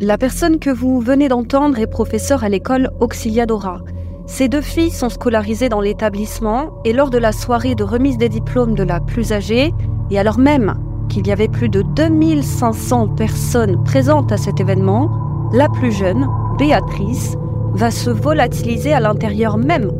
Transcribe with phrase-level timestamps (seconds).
[0.00, 3.80] La personne que vous venez d'entendre est professeure à l'école Auxiliadora.
[4.26, 8.28] Ces deux filles sont scolarisées dans l'établissement et lors de la soirée de remise des
[8.28, 9.74] diplômes de la plus âgée,
[10.12, 10.74] et alors même
[11.08, 15.10] qu'il y avait plus de 2500 personnes présentes à cet événement,
[15.52, 16.28] la plus jeune,
[16.58, 17.34] Béatrice,
[17.72, 19.90] va se volatiliser à l'intérieur même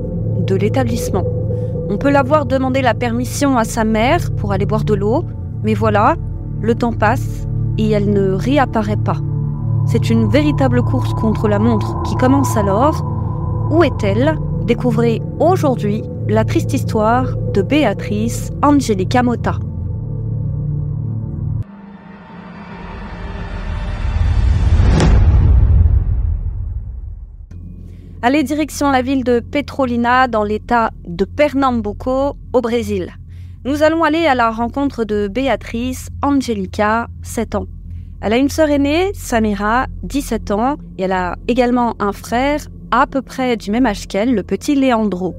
[0.47, 1.25] de l'établissement.
[1.91, 5.25] On peut la voir demander la permission à sa mère pour aller boire de l'eau,
[5.65, 6.15] mais voilà,
[6.61, 9.17] le temps passe et elle ne réapparaît pas.
[9.91, 13.03] C'est une véritable course contre la montre qui commence alors.
[13.71, 14.37] Où est-elle?
[14.65, 19.59] Découvrez aujourd'hui la triste histoire de Béatrice Angelica Motta.
[28.21, 33.15] Allez, direction la ville de Petrolina dans l'état de Pernambuco au Brésil.
[33.65, 37.67] Nous allons aller à la rencontre de Béatrice Angelica, 7 ans.
[38.21, 43.07] Elle a une sœur aînée, Samira, 17 ans, et elle a également un frère à
[43.07, 45.37] peu près du même âge qu'elle, le petit Leandro.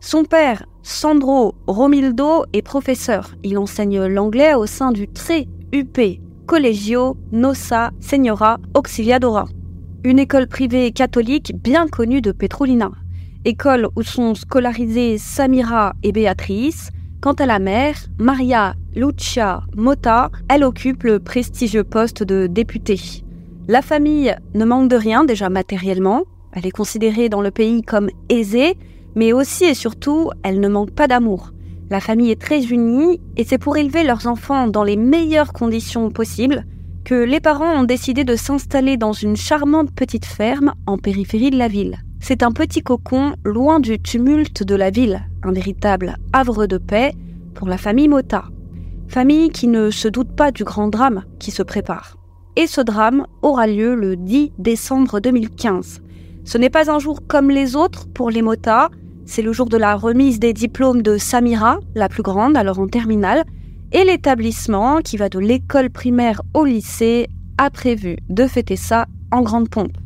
[0.00, 3.34] Son père, Sandro Romildo, est professeur.
[3.42, 5.98] Il enseigne l'anglais au sein du très UP
[6.46, 9.46] Collegio Nossa Senhora Auxiliadora
[10.06, 12.92] une école privée catholique bien connue de Petrolina.
[13.44, 16.90] École où sont scolarisées Samira et Béatrice.
[17.26, 23.00] Quant à la mère, Maria Lucia Mota, elle occupe le prestigieux poste de députée.
[23.66, 26.22] La famille ne manque de rien déjà matériellement.
[26.52, 28.78] Elle est considérée dans le pays comme aisée,
[29.16, 31.50] mais aussi et surtout, elle ne manque pas d'amour.
[31.90, 36.10] La famille est très unie et c'est pour élever leurs enfants dans les meilleures conditions
[36.10, 36.64] possibles
[37.04, 41.58] que les parents ont décidé de s'installer dans une charmante petite ferme en périphérie de
[41.58, 42.05] la ville.
[42.28, 47.12] C'est un petit cocon loin du tumulte de la ville, un véritable havre de paix
[47.54, 48.46] pour la famille Mota.
[49.06, 52.16] Famille qui ne se doute pas du grand drame qui se prépare.
[52.56, 56.02] Et ce drame aura lieu le 10 décembre 2015.
[56.44, 58.90] Ce n'est pas un jour comme les autres pour les Mota,
[59.24, 62.88] c'est le jour de la remise des diplômes de Samira, la plus grande, alors en
[62.88, 63.44] terminale,
[63.92, 69.42] et l'établissement, qui va de l'école primaire au lycée, a prévu de fêter ça en
[69.42, 69.96] grande pompe.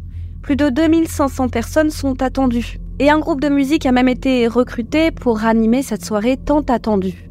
[0.42, 2.78] Plus de 2500 personnes sont attendues.
[2.98, 7.28] Et un groupe de musique a même été recruté pour animer cette soirée tant attendue.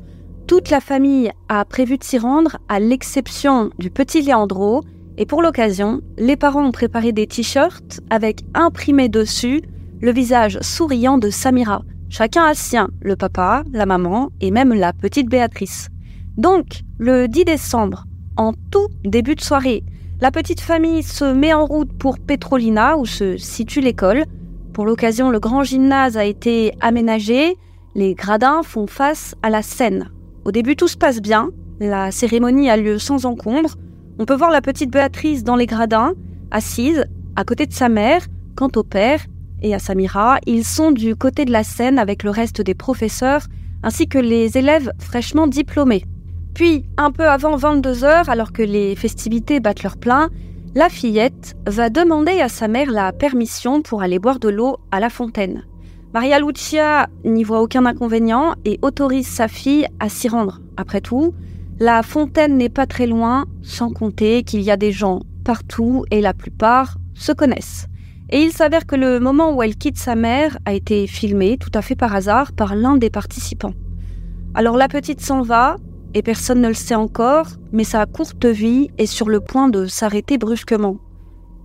[0.48, 4.84] Toute la famille a prévu de s'y rendre, à l'exception du petit Leandro.
[5.18, 9.62] Et pour l'occasion, les parents ont préparé des t-shirts avec imprimé dessus
[10.02, 11.84] le visage souriant de Samira.
[12.10, 15.90] Chacun a sien, le papa, la maman et même la petite Béatrice.
[16.38, 18.06] Donc, le 10 décembre,
[18.38, 19.84] en tout début de soirée,
[20.22, 24.26] la petite famille se met en route pour Petrolina, où se situe l'école.
[24.74, 27.56] Pour l'occasion, le grand gymnase a été aménagé.
[27.96, 30.10] Les gradins font face à la scène.
[30.44, 31.52] Au début, tout se passe bien.
[31.80, 33.76] La cérémonie a lieu sans encombre.
[34.20, 36.14] On peut voir la petite Béatrice dans les gradins,
[36.52, 37.06] assise,
[37.38, 38.22] à côté de sa mère.
[38.58, 39.22] Quant au père
[39.62, 43.44] et à Samira, ils sont du côté de la scène avec le reste des professeurs,
[43.84, 46.04] ainsi que les élèves fraîchement diplômés.
[46.60, 50.30] Puis, un peu avant 22 heures, alors que les festivités battent leur plein,
[50.76, 55.00] la fillette va demander à sa mère la permission pour aller boire de l'eau à
[55.00, 55.64] la fontaine.
[56.14, 60.60] Maria Lucia n'y voit aucun inconvénient et autorise sa fille à s'y rendre.
[60.76, 61.34] Après tout,
[61.80, 66.20] la fontaine n'est pas très loin, sans compter qu'il y a des gens partout et
[66.20, 67.88] la plupart se connaissent.
[68.32, 71.72] Et il s'avère que le moment où elle quitte sa mère a été filmé tout
[71.74, 73.76] à fait par hasard par l'un des participants.
[74.56, 75.78] Alors la petite s'en va,
[76.14, 79.86] et personne ne le sait encore, mais sa courte vie est sur le point de
[79.86, 80.98] s'arrêter brusquement.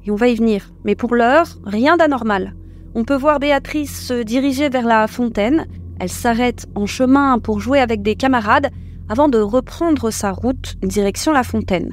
[0.06, 2.54] Et on va y venir, mais pour l'heure, rien d'anormal.
[2.94, 5.66] On peut voir Béatrice se diriger vers la fontaine,
[5.99, 8.71] elle s'arrête en chemin pour jouer avec des camarades
[9.09, 11.93] avant de reprendre sa route direction la fontaine.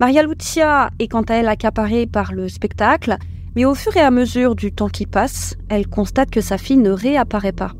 [0.00, 3.16] Maria Lucia est quant à elle accaparée par le spectacle,
[3.54, 6.78] mais au fur et à mesure du temps qui passe, elle constate que sa fille
[6.78, 7.72] ne réapparaît pas.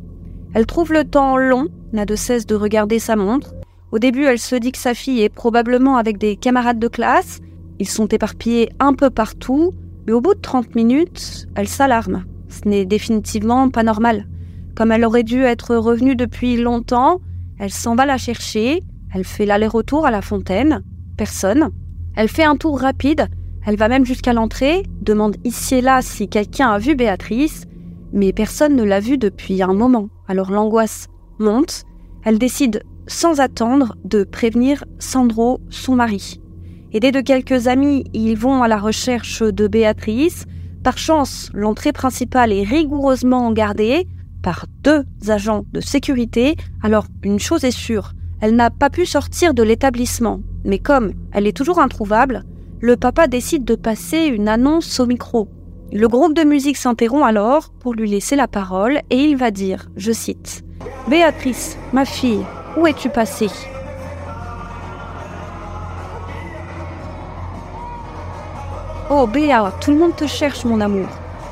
[0.54, 3.54] Elle trouve le temps long, n'a de cesse de regarder sa montre,
[3.92, 7.40] au début, elle se dit que sa fille est probablement avec des camarades de classe.
[7.78, 9.72] Ils sont éparpillés un peu partout,
[10.06, 12.24] mais au bout de 30 minutes, elle s'alarme.
[12.48, 14.26] Ce n'est définitivement pas normal.
[14.74, 17.20] Comme elle aurait dû être revenue depuis longtemps,
[17.58, 18.82] elle s'en va la chercher,
[19.14, 20.82] elle fait l'aller-retour à la fontaine,
[21.18, 21.68] personne.
[22.16, 23.28] Elle fait un tour rapide,
[23.66, 27.64] elle va même jusqu'à l'entrée, demande ici et là si quelqu'un a vu Béatrice,
[28.14, 30.08] mais personne ne l'a vue depuis un moment.
[30.28, 31.08] Alors l'angoisse
[31.38, 31.84] monte,
[32.24, 36.40] elle décide sans attendre de prévenir Sandro, son mari.
[36.92, 40.46] Aidés de quelques amis, ils vont à la recherche de Béatrice.
[40.82, 44.08] Par chance, l'entrée principale est rigoureusement gardée
[44.42, 46.56] par deux agents de sécurité.
[46.82, 50.40] Alors, une chose est sûre, elle n'a pas pu sortir de l'établissement.
[50.64, 52.42] Mais comme elle est toujours introuvable,
[52.80, 55.48] le papa décide de passer une annonce au micro.
[55.92, 59.90] Le groupe de musique s'interrompt alors pour lui laisser la parole et il va dire,
[59.96, 60.64] je cite,
[61.08, 62.44] Béatrice, ma fille,
[62.76, 63.50] où es-tu passée
[69.10, 71.08] Oh Béa, tout le monde te cherche mon amour.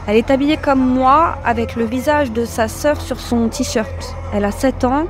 [0.06, 4.16] Elle est habillée comme moi, avec le visage de sa sœur sur son t-shirt.
[4.32, 5.06] Elle a 7 ans.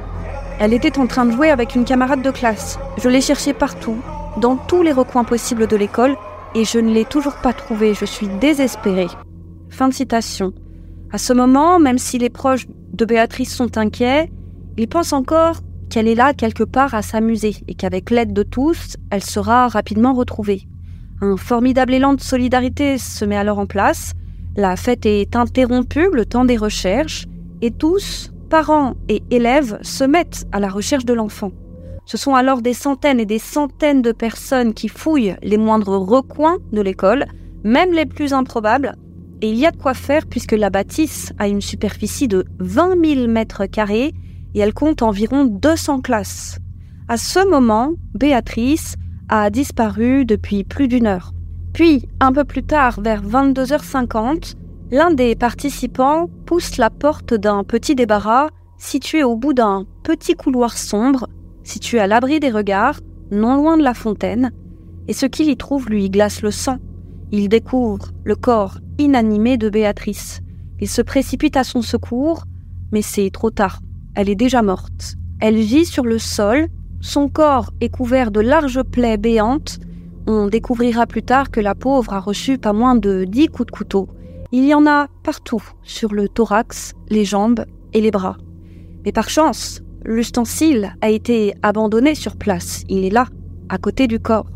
[0.59, 2.79] Elle était en train de jouer avec une camarade de classe.
[3.01, 3.99] Je l'ai cherchée partout,
[4.39, 6.17] dans tous les recoins possibles de l'école,
[6.55, 7.95] et je ne l'ai toujours pas trouvée.
[7.95, 9.07] Je suis désespérée.
[9.71, 10.53] Fin de citation.
[11.13, 14.31] À ce moment, même si les proches de Béatrice sont inquiets,
[14.77, 15.61] ils pensent encore
[15.91, 20.15] qu'elle est là quelque part à s'amuser et qu'avec l'aide de tous, elle sera rapidement
[20.15, 20.67] retrouvée.
[21.21, 24.13] Un formidable élan de solidarité se met alors en place.
[24.57, 27.27] La fête est interrompue le temps des recherches
[27.61, 31.53] et tous, parents et élèves, se mettent à la recherche de l'enfant.
[32.07, 36.57] Ce sont alors des centaines et des centaines de personnes qui fouillent les moindres recoins
[36.73, 37.27] de l'école,
[37.63, 38.97] même les plus improbables,
[39.43, 43.05] et il y a de quoi faire puisque la bâtisse a une superficie de 20
[43.05, 44.13] 000 mètres carrés
[44.55, 46.59] et elle compte environ 200 classes.
[47.09, 48.95] À ce moment, Béatrice
[49.29, 51.33] a disparu depuis plus d'une heure.
[51.73, 54.55] Puis, un peu plus tard, vers 22h50,
[54.91, 58.49] l'un des participants pousse la porte d'un petit débarras
[58.81, 61.29] situé au bout d'un petit couloir sombre,
[61.63, 62.99] situé à l'abri des regards,
[63.31, 64.51] non loin de la fontaine,
[65.07, 66.79] et ce qu'il y trouve lui glace le sang.
[67.31, 70.41] Il découvre le corps inanimé de Béatrice.
[70.81, 72.45] Il se précipite à son secours,
[72.91, 73.81] mais c'est trop tard.
[74.21, 75.15] Elle est déjà morte.
[75.41, 76.69] Elle vit sur le sol,
[77.01, 79.79] son corps est couvert de larges plaies béantes.
[80.27, 83.71] On découvrira plus tard que la pauvre a reçu pas moins de dix coups de
[83.71, 84.09] couteau.
[84.53, 87.65] Il y en a partout, sur le thorax, les jambes
[87.95, 88.37] et les bras.
[89.07, 92.85] Mais par chance, l'ustensile a été abandonné sur place.
[92.91, 93.25] Il est là,
[93.71, 94.51] à côté du corps.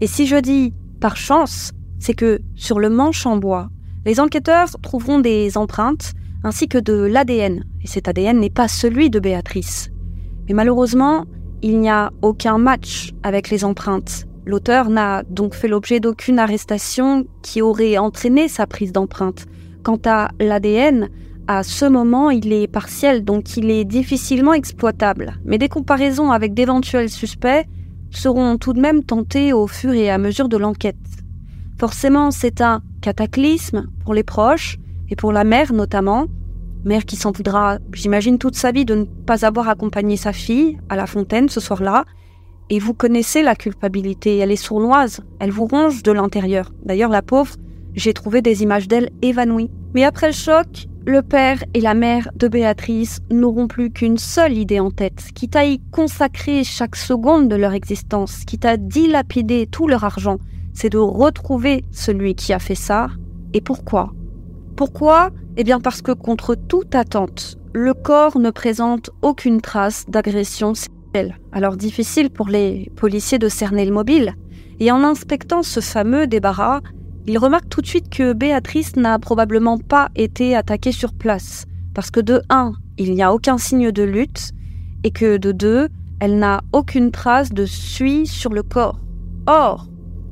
[0.00, 3.68] Et si je dis par chance, c'est que sur le manche en bois,
[4.06, 6.14] les enquêteurs trouveront des empreintes
[6.44, 7.64] ainsi que de l'ADN.
[7.82, 9.90] Et cet ADN n'est pas celui de Béatrice.
[10.48, 11.24] Mais malheureusement,
[11.62, 14.26] il n'y a aucun match avec les empreintes.
[14.44, 19.46] L'auteur n'a donc fait l'objet d'aucune arrestation qui aurait entraîné sa prise d'empreinte.
[19.84, 21.08] Quant à l'ADN,
[21.46, 25.34] à ce moment, il est partiel, donc il est difficilement exploitable.
[25.44, 27.66] Mais des comparaisons avec d'éventuels suspects
[28.10, 30.96] seront tout de même tentées au fur et à mesure de l'enquête.
[31.78, 34.78] Forcément, c'est un cataclysme pour les proches,
[35.12, 36.24] et pour la mère notamment,
[36.86, 40.78] mère qui s'en voudra, j'imagine, toute sa vie de ne pas avoir accompagné sa fille
[40.88, 42.06] à la fontaine ce soir-là.
[42.70, 46.72] Et vous connaissez la culpabilité, elle est sournoise, elle vous ronge de l'intérieur.
[46.86, 47.56] D'ailleurs, la pauvre,
[47.92, 49.70] j'ai trouvé des images d'elle évanouie.
[49.92, 54.56] Mais après le choc, le père et la mère de Béatrice n'auront plus qu'une seule
[54.56, 59.66] idée en tête, quitte à y consacrer chaque seconde de leur existence, quitte à dilapider
[59.66, 60.38] tout leur argent,
[60.72, 63.08] c'est de retrouver celui qui a fait ça.
[63.52, 64.14] Et pourquoi?
[64.76, 65.30] Pourquoi?
[65.56, 71.38] Eh bien parce que contre toute attente, le corps ne présente aucune trace d'agression sexuelle.
[71.52, 74.34] Alors difficile pour les policiers de cerner le mobile.
[74.80, 76.80] Et en inspectant ce fameux débarras,
[77.26, 81.66] ils remarquent tout de suite que Béatrice n'a probablement pas été attaquée sur place.
[81.94, 84.50] Parce que de 1, il n'y a aucun signe de lutte,
[85.04, 85.88] et que de 2,
[86.20, 89.00] elle n'a aucune trace de suie sur le corps.
[89.46, 89.86] Or,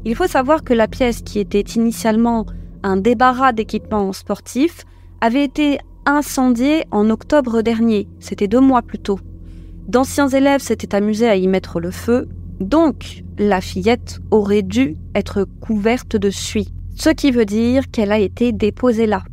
[0.04, 2.46] il faut savoir que la pièce qui était initialement
[2.82, 4.84] un débarras d'équipements sportifs
[5.20, 9.20] avait été incendiée en octobre dernier, c'était deux mois plus tôt.
[9.88, 12.28] D'anciens élèves s'étaient amusés à y mettre le feu,
[12.60, 18.18] donc la fillette aurait dû être couverte de suie, ce qui veut dire qu'elle a
[18.18, 19.24] été déposée là.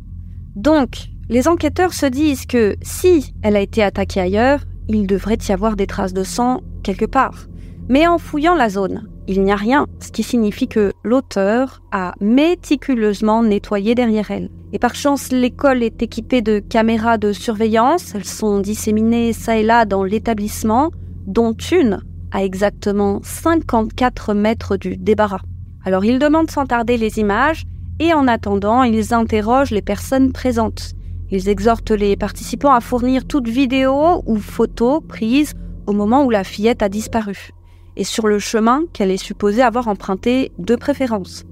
[0.56, 5.52] Donc, les enquêteurs se disent que si elle a été attaquée ailleurs, il devrait y
[5.52, 7.46] avoir des traces de sang quelque part.
[7.88, 12.14] Mais en fouillant la zone, il n'y a rien, ce qui signifie que l'auteur a
[12.20, 14.50] méticuleusement nettoyé derrière elle.
[14.72, 19.62] Et par chance, l'école est équipée de caméras de surveillance, elles sont disséminées ça et
[19.62, 20.90] là dans l'établissement,
[21.26, 25.40] dont une à exactement 54 mètres du débarras.
[25.84, 27.64] Alors ils demandent sans tarder les images,
[28.00, 30.92] et en attendant, ils interrogent les personnes présentes.
[31.30, 35.54] Ils exhortent les participants à fournir toute vidéo ou photo prise
[35.86, 37.50] au moment où la fillette a disparu
[37.98, 41.44] et sur le chemin qu'elle est supposée avoir emprunté de préférence.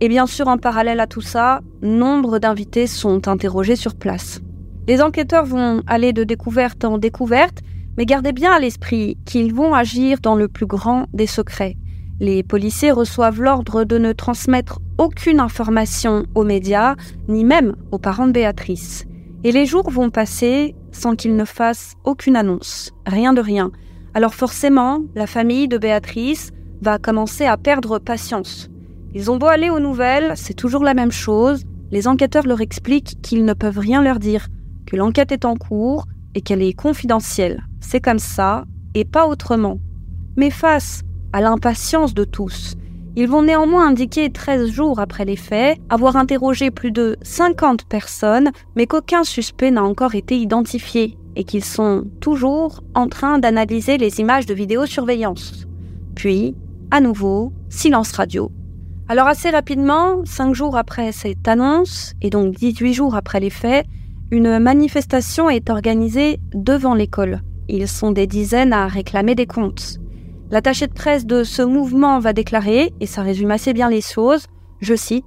[0.00, 4.40] Et bien sûr, en parallèle à tout ça, nombre d'invités sont interrogés sur place.
[4.86, 7.62] Les enquêteurs vont aller de découverte en découverte,
[7.96, 11.76] mais gardez bien à l'esprit qu'ils vont agir dans le plus grand des secrets.
[12.20, 16.94] Les policiers reçoivent l'ordre de ne transmettre aucune information aux médias,
[17.28, 19.06] ni même aux parents de Béatrice.
[19.44, 22.92] Et les jours vont passer sans qu'ils ne fassent aucune annonce.
[23.06, 23.70] Rien de rien.
[24.16, 28.70] Alors forcément, la famille de Béatrice va commencer à perdre patience.
[29.12, 31.64] Ils ont beau aller aux nouvelles, c'est toujours la même chose.
[31.90, 34.48] Les enquêteurs leur expliquent qu'ils ne peuvent rien leur dire,
[34.86, 37.62] que l'enquête est en cours et qu'elle est confidentielle.
[37.80, 39.80] C'est comme ça et pas autrement.
[40.38, 41.02] Mais face
[41.34, 42.74] à l'impatience de tous,
[43.16, 48.50] ils vont néanmoins indiquer 13 jours après les faits avoir interrogé plus de 50 personnes,
[48.76, 54.20] mais qu'aucun suspect n'a encore été identifié et qu'ils sont toujours en train d'analyser les
[54.20, 55.66] images de vidéosurveillance.
[56.14, 56.54] Puis,
[56.90, 58.50] à nouveau, silence radio.
[59.08, 63.86] Alors assez rapidement, cinq jours après cette annonce, et donc 18 jours après les faits,
[64.32, 67.42] une manifestation est organisée devant l'école.
[67.68, 69.98] Ils sont des dizaines à réclamer des comptes.
[70.50, 74.46] L'attaché de presse de ce mouvement va déclarer, et ça résume assez bien les choses,
[74.80, 75.24] je cite,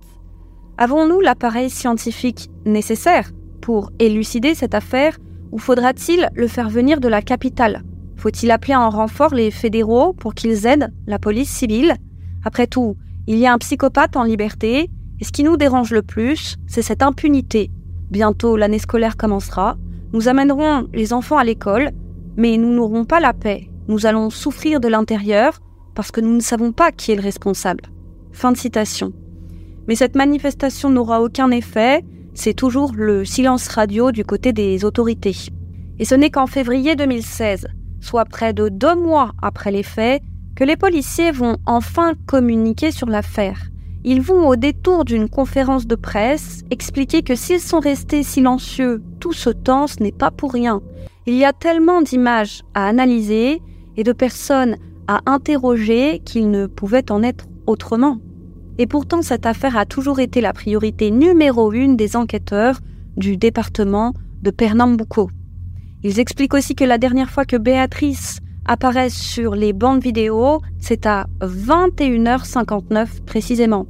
[0.78, 5.18] Avons-nous l'appareil scientifique nécessaire pour élucider cette affaire
[5.52, 7.84] ou faudra-t-il le faire venir de la capitale?
[8.18, 11.96] Faut-il appeler en renfort les fédéraux pour qu'ils aident la police civile?
[12.44, 12.96] Après tout,
[13.28, 14.90] il y a un psychopathe en liberté,
[15.20, 17.72] et ce qui nous dérange le plus, c'est cette impunité.
[18.10, 19.78] Bientôt l'année scolaire commencera,
[20.14, 21.92] nous amènerons les enfants à l'école,
[22.38, 23.70] mais nous n'aurons pas la paix.
[23.88, 25.60] Nous allons souffrir de l'intérieur
[25.94, 27.84] parce que nous ne savons pas qui est le responsable.
[28.32, 29.12] Fin de citation.
[29.88, 35.36] Mais cette manifestation n'aura aucun effet, c'est toujours le silence radio du côté des autorités.
[36.00, 37.68] Et ce n'est qu'en février 2016,
[38.00, 40.22] soit près de deux mois après les faits,
[40.56, 43.70] que les policiers vont enfin communiquer sur l'affaire.
[44.04, 49.34] Ils vont au détour d'une conférence de presse expliquer que s'ils sont restés silencieux tout
[49.34, 50.82] ce temps, ce n'est pas pour rien.
[51.28, 53.62] Il y a tellement d'images à analyser
[53.98, 58.20] et de personnes à interroger qu'il ne pouvait en être autrement.
[58.80, 62.80] Et pourtant, cette affaire a toujours été la priorité numéro une des enquêteurs
[63.18, 65.30] du département de Pernambuco.
[66.02, 71.06] Ils expliquent aussi que la dernière fois que Béatrice apparaît sur les bandes vidéo, c'est
[71.06, 73.86] à 21h59 précisément.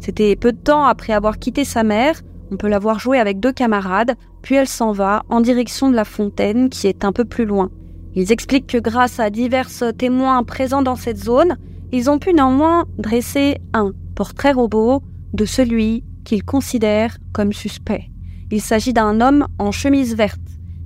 [0.00, 3.38] C'était peu de temps après avoir quitté sa mère, on peut la voir jouer avec
[3.38, 7.24] deux camarades, puis elle s'en va en direction de la fontaine qui est un peu
[7.24, 7.70] plus loin.
[8.16, 11.56] Ils expliquent que grâce à divers témoins présents dans cette zone,
[11.92, 18.10] ils ont pu néanmoins dresser un portrait robot de celui qu'ils considèrent comme suspect.
[18.50, 20.40] Il s'agit d'un homme en chemise verte.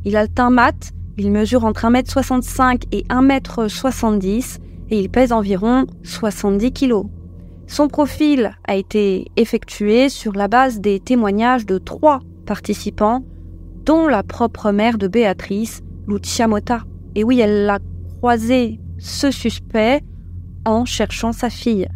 [0.05, 4.59] Il a le teint mat, il mesure entre 1m65 et 1m70
[4.91, 7.05] et il pèse environ 70 kg.
[7.67, 13.23] Son profil a été effectué sur la base des témoignages de trois participants,
[13.85, 16.81] dont la propre mère de Béatrice, Lucia Mota.
[17.15, 17.79] Et oui, elle a
[18.19, 20.03] croisé ce suspect
[20.65, 21.87] en cherchant sa fille.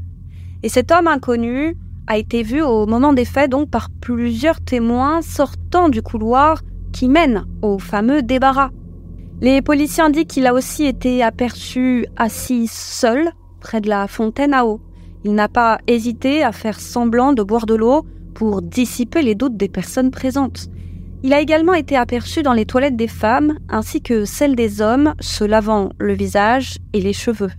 [0.64, 5.21] Et cet homme inconnu a été vu au moment des faits donc par plusieurs témoins
[5.21, 8.71] sortant du couloir qui mène au fameux débarras.
[9.42, 13.30] Les policiers indiquent qu'il a aussi été aperçu assis seul
[13.61, 14.80] près de la fontaine à eau.
[15.23, 19.59] Il n'a pas hésité à faire semblant de boire de l'eau pour dissiper les doutes
[19.59, 20.68] des personnes présentes.
[21.23, 25.12] Il a également été aperçu dans les toilettes des femmes ainsi que celles des hommes
[25.21, 27.50] se lavant le visage et les cheveux.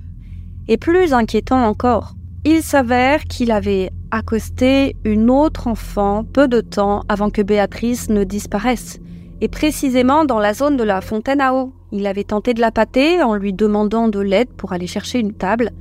[0.68, 2.16] Et plus inquiétant encore,
[2.48, 8.24] il s'avère qu'il avait accosté une autre enfant peu de temps avant que Béatrice ne
[8.24, 9.00] disparaisse,
[9.42, 11.74] et précisément dans la zone de la fontaine à eau.
[11.92, 15.34] Il avait tenté de la pâter en lui demandant de l'aide pour aller chercher une
[15.34, 15.72] table,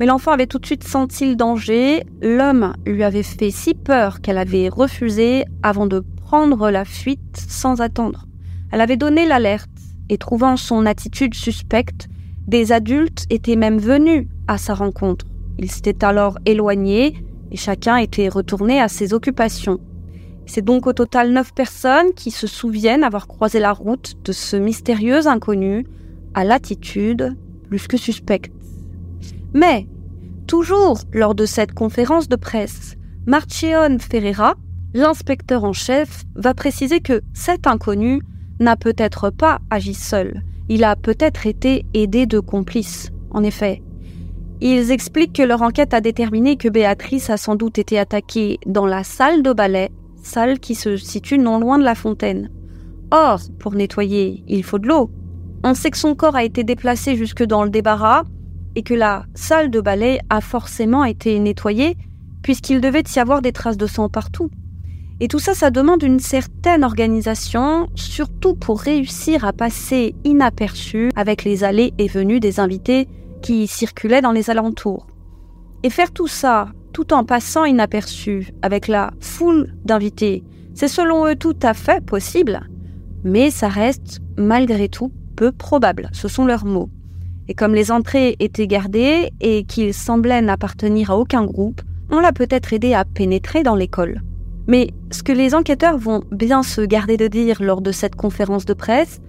[0.00, 2.02] mais l'enfant avait tout de suite senti le danger.
[2.22, 7.82] L'homme lui avait fait si peur qu'elle avait refusé avant de prendre la fuite sans
[7.82, 8.24] attendre.
[8.72, 9.68] Elle avait donné l'alerte
[10.08, 12.08] et trouvant son attitude suspecte,
[12.46, 15.26] des adultes étaient même venus à sa rencontre.
[15.58, 17.14] Ils s'étaient alors éloignés
[17.50, 19.78] et chacun était retourné à ses occupations.
[20.46, 24.56] C'est donc au total neuf personnes qui se souviennent avoir croisé la route de ce
[24.56, 25.86] mystérieux inconnu
[26.34, 27.36] à l'attitude
[27.68, 28.52] plus que suspecte.
[29.54, 29.86] Mais,
[30.46, 32.94] toujours lors de cette conférence de presse,
[33.26, 34.54] Marcion Ferreira,
[34.94, 38.22] l'inspecteur en chef, va préciser que cet inconnu
[38.60, 43.10] n'a peut-être pas agi seul, il a peut-être été aidé de complices.
[43.30, 43.82] En effet,
[44.60, 48.86] ils expliquent que leur enquête a déterminé que Béatrice a sans doute été attaquée dans
[48.86, 49.90] la salle de ballet,
[50.22, 52.50] salle qui se situe non loin de la fontaine.
[53.10, 55.10] Or, pour nettoyer, il faut de l'eau.
[55.62, 58.24] On sait que son corps a été déplacé jusque dans le débarras
[58.74, 61.96] et que la salle de ballet a forcément été nettoyée
[62.42, 64.50] puisqu'il devait y avoir des traces de sang partout.
[65.18, 71.42] Et tout ça, ça demande une certaine organisation, surtout pour réussir à passer inaperçu avec
[71.44, 73.08] les allées et venues des invités
[73.46, 75.06] qui circulaient dans les alentours.
[75.84, 80.42] Et faire tout ça tout en passant inaperçu avec la foule d'invités,
[80.74, 82.58] c'est selon eux tout à fait possible,
[83.22, 86.90] mais ça reste malgré tout peu probable, ce sont leurs mots.
[87.46, 92.32] Et comme les entrées étaient gardées et qu'ils semblaient n'appartenir à aucun groupe, on l'a
[92.32, 94.22] peut-être aidé à pénétrer dans l'école.
[94.66, 98.64] Mais ce que les enquêteurs vont bien se garder de dire lors de cette conférence
[98.64, 99.20] de presse,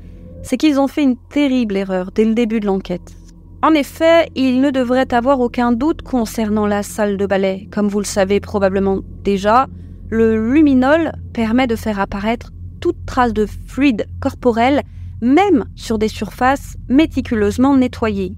[0.42, 3.16] c'est qu'ils ont fait une terrible erreur dès le début de l'enquête.
[3.64, 7.68] En effet, il ne devrait avoir aucun doute concernant la salle de ballet.
[7.72, 9.68] Comme vous le savez probablement déjà,
[10.10, 14.84] le luminol permet de faire apparaître toute trace de fluide corporel,
[15.22, 18.36] même sur des surfaces méticuleusement nettoyées.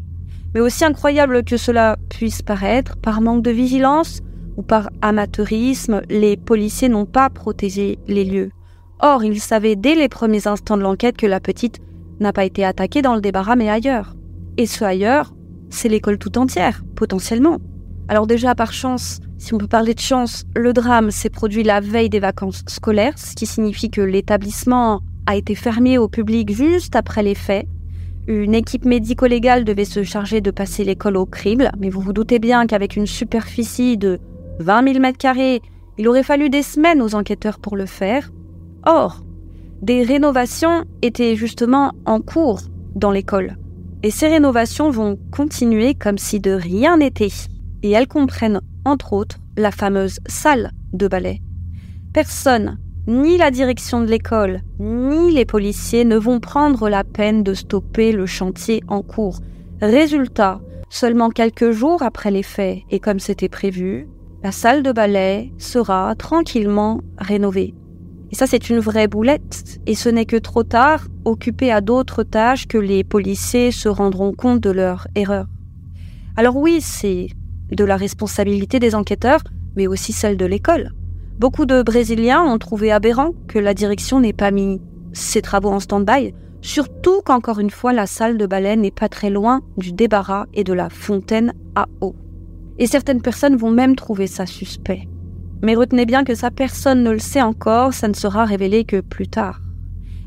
[0.53, 4.21] Mais aussi incroyable que cela puisse paraître, par manque de vigilance
[4.55, 8.51] ou par amateurisme, les policiers n'ont pas protégé les lieux.
[9.01, 11.79] Or, ils savaient dès les premiers instants de l'enquête que la petite
[12.21, 14.15] n'a pas été attaquée dans le débarras mais ailleurs.
[14.59, 15.33] Et ce ailleurs,
[15.69, 17.59] c'est l'école tout entière, potentiellement.
[18.09, 21.79] Alors déjà, par chance, si on peut parler de chance, le drame s'est produit la
[21.79, 26.97] veille des vacances scolaires, ce qui signifie que l'établissement a été fermé au public juste
[26.97, 27.67] après les faits.
[28.27, 32.39] Une équipe médico-légale devait se charger de passer l'école au crible, mais vous vous doutez
[32.39, 34.19] bien qu'avec une superficie de
[34.59, 35.61] 20 000 mètres carrés,
[35.97, 38.29] il aurait fallu des semaines aux enquêteurs pour le faire.
[38.85, 39.23] Or,
[39.81, 42.59] des rénovations étaient justement en cours
[42.93, 43.55] dans l'école.
[44.01, 47.29] Et ces rénovations vont continuer comme si de rien n'était.
[47.83, 51.41] Et elles comprennent, entre autres, la fameuse salle de ballet.
[52.13, 52.77] Personne,
[53.07, 58.11] ni la direction de l'école, ni les policiers ne vont prendre la peine de stopper
[58.11, 59.39] le chantier en cours.
[59.81, 64.07] Résultat, seulement quelques jours après les faits, et comme c'était prévu,
[64.43, 67.73] la salle de ballet sera tranquillement rénovée.
[68.31, 69.79] Et ça, c'est une vraie boulette.
[69.85, 74.33] Et ce n'est que trop tard, occupés à d'autres tâches, que les policiers se rendront
[74.33, 75.47] compte de leur erreur.
[76.37, 77.27] Alors oui, c'est
[77.71, 79.41] de la responsabilité des enquêteurs,
[79.75, 80.91] mais aussi celle de l'école.
[81.39, 84.81] Beaucoup de Brésiliens ont trouvé aberrant que la direction n'ait pas mis
[85.13, 89.29] ses travaux en stand-by, surtout qu'encore une fois la salle de ballet n'est pas très
[89.29, 92.15] loin du débarras et de la fontaine à eau.
[92.77, 95.07] Et certaines personnes vont même trouver ça suspect.
[95.61, 99.01] Mais retenez bien que ça personne ne le sait encore, ça ne sera révélé que
[99.01, 99.59] plus tard.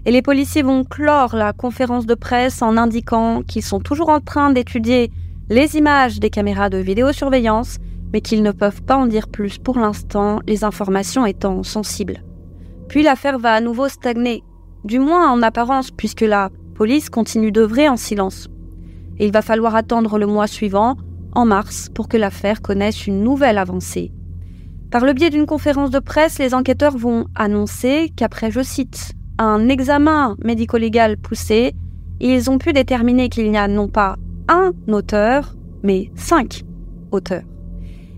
[0.04, 4.20] Et les policiers vont clore la conférence de presse en indiquant qu'ils sont toujours en
[4.20, 5.10] train d'étudier
[5.48, 7.78] les images des caméras de vidéosurveillance,
[8.12, 12.22] mais qu'ils ne peuvent pas en dire plus pour l'instant, les informations étant sensibles.
[12.88, 14.42] Puis l'affaire va à nouveau stagner,
[14.84, 18.48] du moins en apparence, puisque la police continue d'œuvrer en silence.
[19.18, 20.96] Et il va falloir attendre le mois suivant,
[21.32, 24.10] en mars, pour que l'affaire connaisse une nouvelle avancée.
[24.92, 29.70] Par le biais d'une conférence de presse, les enquêteurs vont annoncer qu'après, je cite, un
[29.70, 31.72] examen médico-légal poussé,
[32.20, 34.16] ils ont pu déterminer qu'il n'y a non pas
[34.48, 36.64] un auteur, mais cinq
[37.10, 37.46] auteurs.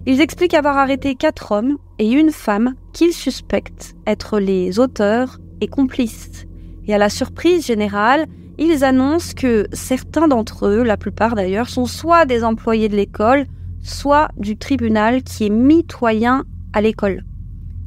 [0.04, 5.68] Ils expliquent avoir arrêté quatre hommes et une femme qu'ils suspectent être les auteurs et
[5.68, 6.44] complices.
[6.88, 8.26] Et à la surprise générale,
[8.58, 13.46] ils annoncent que certains d'entre eux, la plupart d'ailleurs, sont soit des employés de l'école,
[13.80, 17.24] soit du tribunal qui est mitoyen à l'école.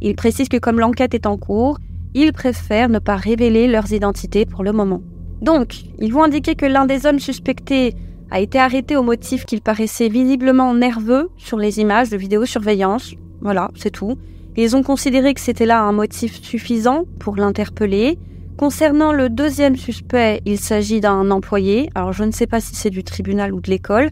[0.01, 1.77] Ils précisent que comme l'enquête est en cours,
[2.15, 5.01] ils préfèrent ne pas révéler leurs identités pour le moment.
[5.41, 7.93] Donc, ils vont indiquer que l'un des hommes suspectés
[8.31, 13.13] a été arrêté au motif qu'il paraissait visiblement nerveux sur les images de vidéosurveillance.
[13.41, 14.17] Voilà, c'est tout.
[14.55, 18.17] Ils ont considéré que c'était là un motif suffisant pour l'interpeller.
[18.57, 22.89] Concernant le deuxième suspect, il s'agit d'un employé, alors je ne sais pas si c'est
[22.89, 24.09] du tribunal ou de l'école.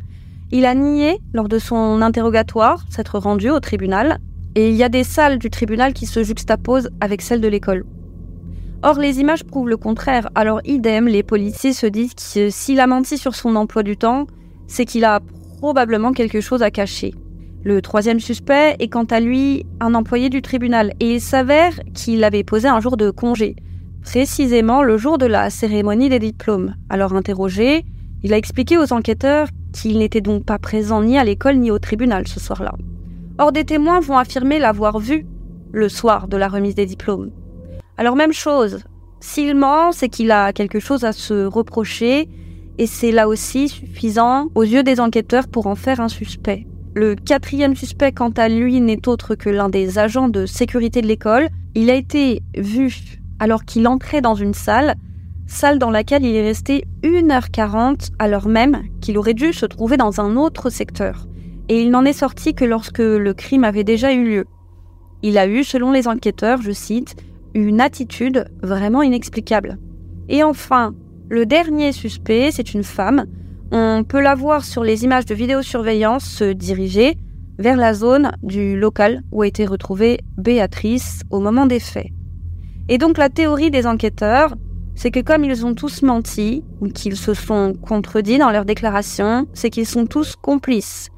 [0.51, 4.19] Il a nié, lors de son interrogatoire, s'être rendu au tribunal
[4.55, 7.85] et il y a des salles du tribunal qui se juxtaposent avec celles de l'école.
[8.83, 12.87] Or, les images prouvent le contraire, alors idem, les policiers se disent que s'il a
[12.87, 14.27] menti sur son emploi du temps,
[14.67, 15.21] c'est qu'il a
[15.57, 17.13] probablement quelque chose à cacher.
[17.63, 22.23] Le troisième suspect est quant à lui un employé du tribunal, et il s'avère qu'il
[22.23, 23.55] avait posé un jour de congé,
[24.03, 26.75] précisément le jour de la cérémonie des diplômes.
[26.89, 27.83] Alors interrogé,
[28.23, 31.79] il a expliqué aux enquêteurs qu'il n'était donc pas présent ni à l'école ni au
[31.79, 32.75] tribunal ce soir-là.
[33.37, 35.25] Or, des témoins vont affirmer l'avoir vu
[35.73, 37.31] le soir de la remise des diplômes.
[37.97, 38.79] Alors, même chose,
[39.19, 42.29] s'il ment, c'est qu'il a quelque chose à se reprocher,
[42.77, 46.65] et c'est là aussi suffisant aux yeux des enquêteurs pour en faire un suspect.
[46.93, 51.07] Le quatrième suspect, quant à lui, n'est autre que l'un des agents de sécurité de
[51.07, 51.49] l'école.
[51.73, 54.95] Il a été vu alors qu'il entrait dans une salle,
[55.45, 60.21] salle dans laquelle il est resté 1h40 alors même qu'il aurait dû se trouver dans
[60.21, 61.27] un autre secteur
[61.69, 64.45] et il n'en est sorti que lorsque le crime avait déjà eu lieu.
[65.23, 67.15] Il a eu, selon les enquêteurs, je cite,
[67.53, 69.77] une attitude vraiment inexplicable.
[70.29, 70.93] Et enfin,
[71.29, 73.25] le dernier suspect, c'est une femme.
[73.71, 77.17] On peut la voir sur les images de vidéosurveillance se diriger
[77.57, 82.07] vers la zone du local où a été retrouvée Béatrice au moment des faits.
[82.89, 84.53] Et donc la théorie des enquêteurs,
[84.93, 89.47] c'est que comme ils ont tous menti, ou qu'ils se sont contredits dans leurs déclarations,
[89.53, 91.09] c'est qu'ils sont tous complices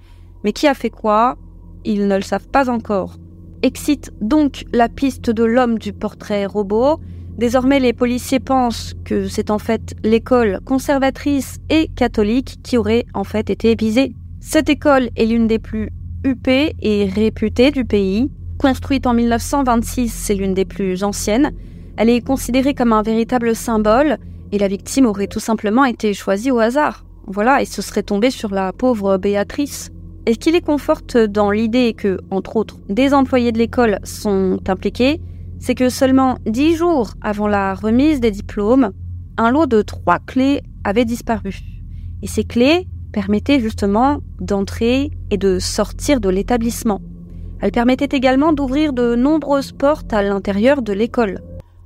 [0.44, 1.38] mais qui a fait quoi?
[1.86, 3.18] Ils ne le savent pas encore.
[3.64, 7.00] Excite donc la piste de l'homme du portrait robot.
[7.38, 13.24] Désormais, les policiers pensent que c'est en fait l'école conservatrice et catholique qui aurait en
[13.24, 14.14] fait été visée.
[14.40, 15.90] Cette école est l'une des plus
[16.24, 18.32] huppées et réputées du pays.
[18.60, 21.52] Construite en 1926, c'est l'une des plus anciennes.
[21.96, 24.18] Elle est considérée comme un véritable symbole
[24.52, 27.06] et la victime aurait tout simplement été choisie au hasard.
[27.28, 29.92] Voilà, et ce serait tombé sur la pauvre Béatrice.
[30.28, 34.60] Et ce qui les conforte dans l'idée que, entre autres, des employés de l'école sont
[34.68, 35.22] impliqués,
[35.58, 38.92] c'est que seulement dix jours avant la remise des diplômes,
[39.38, 41.56] un lot de trois clés avait disparu.
[42.24, 47.00] Et ces clés permettaient justement d'entrer et de sortir de l'établissement.
[47.62, 51.40] Elles permettaient également d'ouvrir de nombreuses portes à l'intérieur de l'école.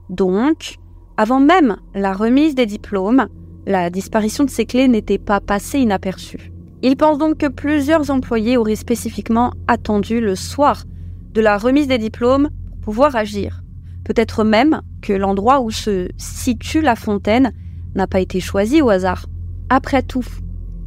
[0.09, 0.77] Donc,
[1.15, 3.27] avant même la remise des diplômes,
[3.67, 6.51] la disparition de ces clés n'était pas passée inaperçue.
[6.83, 10.83] Il pense donc que plusieurs employés auraient spécifiquement attendu le soir
[11.33, 13.61] de la remise des diplômes pour pouvoir agir.
[14.03, 17.53] Peut-être même que l'endroit où se situe la fontaine
[17.93, 19.27] n'a pas été choisi au hasard.
[19.69, 20.25] Après tout,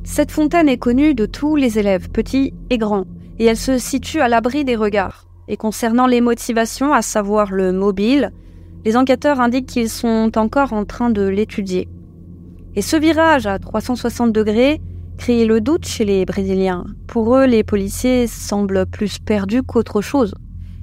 [0.02, 3.06] cette fontaine est connue de tous les élèves, petits et grands,
[3.38, 5.26] et elle se situe à l'abri des regards.
[5.46, 8.32] Et concernant les motivations, à savoir le mobile,
[8.84, 11.88] les enquêteurs indiquent qu'ils sont encore en train de l'étudier.
[12.74, 14.80] Et ce virage à 360 degrés
[15.18, 16.84] crée le doute chez les Brésiliens.
[17.06, 20.34] Pour eux, les policiers semblent plus perdus qu'autre chose.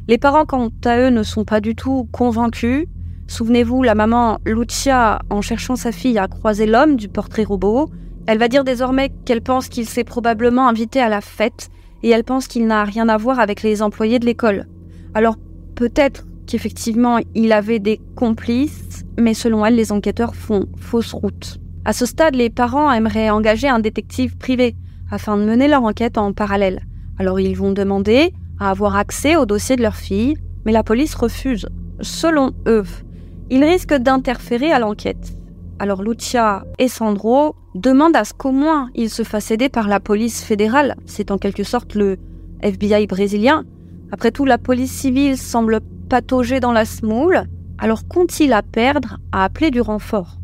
[0.08, 2.88] Les parents, quant à eux, ne sont pas du tout convaincus.
[3.28, 7.90] Souvenez-vous, la maman Lucia, en cherchant sa fille, a croisé l'homme du portrait robot.
[8.28, 11.70] Elle va dire désormais qu'elle pense qu'il s'est probablement invité à la fête
[12.04, 14.68] et elle pense qu'il n'a rien à voir avec les employés de l'école.
[15.14, 15.36] Alors
[15.76, 21.60] peut-être qu'effectivement il avait des complices, mais selon elle, les enquêteurs font fausse route.
[21.84, 24.76] À ce stade, les parents aimeraient engager un détective privé
[25.10, 26.82] afin de mener leur enquête en parallèle.
[27.18, 31.16] Alors ils vont demander à avoir accès au dossier de leur fille, mais la police
[31.16, 31.68] refuse.
[32.02, 32.84] Selon eux,
[33.50, 35.36] ils risquent d'interférer à l'enquête.
[35.80, 40.00] Alors Lucia et Sandro demandent à ce qu'au moins ils se fassent aider par la
[40.00, 40.96] police fédérale.
[41.08, 42.18] C'est en quelque sorte le
[42.62, 43.64] FBI brésilien.
[44.12, 47.46] Après tout, la police civile semble patauger dans la smoule.
[47.80, 50.38] Alors qu'ont-ils à perdre à appeler du renfort?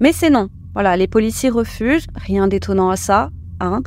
[0.00, 0.48] Mais c'est non.
[0.78, 3.82] Voilà, les policiers refusent, rien d'étonnant à ça, hein.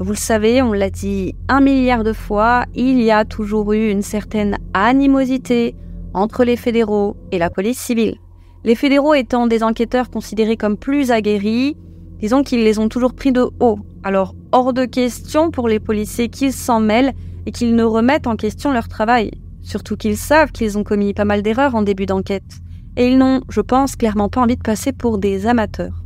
[0.00, 3.90] Vous le savez, on l'a dit un milliard de fois, il y a toujours eu
[3.90, 5.76] une certaine animosité
[6.14, 8.16] entre les fédéraux et la police civile.
[8.64, 11.76] Les fédéraux étant des enquêteurs considérés comme plus aguerris,
[12.18, 13.78] disons qu'ils les ont toujours pris de haut.
[14.02, 17.12] Alors, hors de question pour les policiers qu'ils s'en mêlent
[17.46, 19.30] et qu'ils ne remettent en question leur travail.
[19.62, 22.58] Surtout qu'ils savent qu'ils ont commis pas mal d'erreurs en début d'enquête.
[22.96, 26.01] Et ils n'ont, je pense, clairement pas envie de passer pour des amateurs.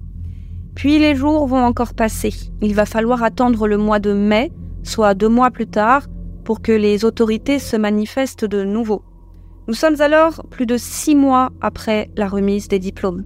[0.77, 2.33] Puis les jours vont encore passer.
[2.61, 6.03] Il va falloir attendre le mois de mai, soit deux mois plus tard,
[6.45, 9.03] pour que les autorités se manifestent de nouveau.
[9.69, 13.25] Nous sommes alors plus de six mois après la remise des diplômes.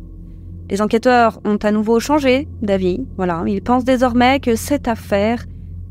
[0.70, 3.04] Les enquêteurs ont à nouveau changé d'avis.
[3.16, 5.44] Voilà, ils pensent désormais que cette affaire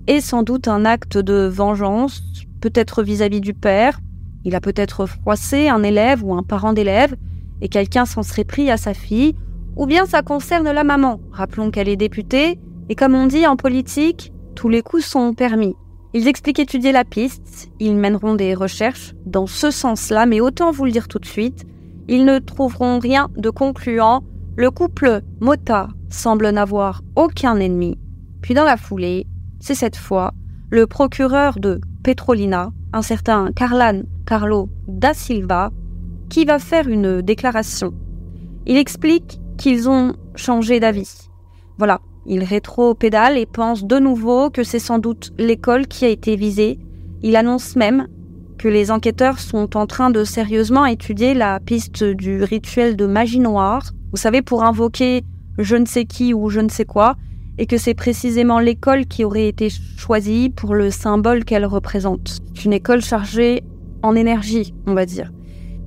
[0.08, 2.24] est sans doute un acte de vengeance,
[2.62, 4.00] peut-être vis-à-vis du père.
[4.46, 7.16] Il a peut-être froissé un élève ou un parent d'élève,
[7.62, 9.36] et quelqu'un s'en serait pris à sa fille,
[9.80, 11.22] ou bien ça concerne la maman.
[11.32, 15.74] Rappelons qu'elle est députée, et comme on dit en politique, tous les coups sont permis.
[16.14, 20.84] Ils expliquent étudier la piste, ils mèneront des recherches dans ce sens-là, mais autant vous
[20.84, 21.66] le dire tout de suite,
[22.10, 24.22] ils ne trouveront rien de concluant.
[24.58, 27.98] Le couple Mota semble n'avoir aucun ennemi.
[28.42, 29.28] Puis dans la foulée,
[29.62, 30.34] c'est cette fois
[30.70, 35.72] le procureur de Petrolina, un certain Carlan Carlo da Silva,
[36.30, 37.94] qui va faire une déclaration.
[38.66, 41.30] Il explique qu'ils ont changé d'avis.
[41.78, 46.36] Voilà, il rétro-pédale et pense de nouveau que c'est sans doute l'école qui a été
[46.36, 46.80] visée.
[47.22, 48.08] Il annonce même
[48.58, 53.40] que les enquêteurs sont en train de sérieusement étudier la piste du rituel de magie
[53.40, 55.24] noire, vous savez, pour invoquer
[55.58, 57.16] je ne sais qui ou je ne sais quoi,
[57.58, 62.40] et que c'est précisément l'école qui aurait été choisie pour le symbole qu'elle représente.
[62.64, 63.64] Une école chargée
[64.02, 65.34] en énergie, on va dire.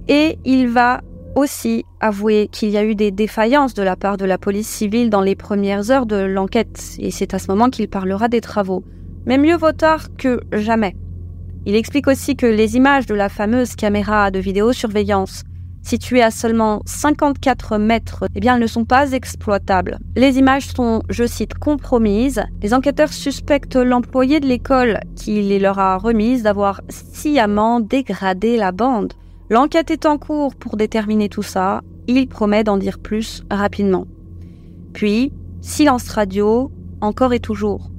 [0.09, 1.01] Et il va
[1.35, 5.11] aussi avouer qu'il y a eu des défaillances de la part de la police civile
[5.11, 8.85] dans les premières heures de l'enquête, et c'est à ce moment qu'il parlera des travaux.
[9.27, 10.97] Mais mieux vaut tard que jamais.
[11.65, 15.45] Il explique aussi que les images de la fameuse caméra de vidéosurveillance,
[15.83, 19.99] située à seulement 54 mètres, eh bien, elles ne sont pas exploitables.
[20.17, 22.43] Les images sont, je cite, compromises.
[22.63, 28.73] Les enquêteurs suspectent l'employé de l'école qui les leur a remises d'avoir sciemment dégradé la
[28.73, 29.13] bande.
[29.53, 31.83] L'enquête est en cours pour déterminer tout ça.
[32.07, 34.07] Il promet d'en dire plus rapidement.
[34.95, 37.91] Puis, silence radio, encore et toujours.